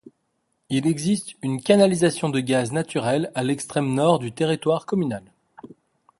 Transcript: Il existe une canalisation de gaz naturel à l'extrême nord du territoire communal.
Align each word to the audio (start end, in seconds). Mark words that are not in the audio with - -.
Il 0.71 0.87
existe 0.87 1.35
une 1.43 1.61
canalisation 1.61 2.29
de 2.29 2.39
gaz 2.39 2.71
naturel 2.71 3.31
à 3.35 3.43
l'extrême 3.43 3.93
nord 3.93 4.17
du 4.17 4.31
territoire 4.31 4.87
communal. 4.87 5.21